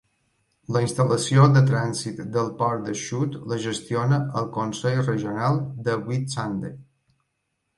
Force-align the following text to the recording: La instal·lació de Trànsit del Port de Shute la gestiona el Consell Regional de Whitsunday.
La 0.75 0.79
instal·lació 0.83 1.43
de 1.57 1.61
Trànsit 1.67 2.23
del 2.37 2.49
Port 2.61 2.87
de 2.87 2.95
Shute 3.01 3.41
la 3.53 3.59
gestiona 3.67 4.19
el 4.41 4.49
Consell 4.57 5.05
Regional 5.11 5.61
de 5.89 5.97
Whitsunday. 6.09 6.75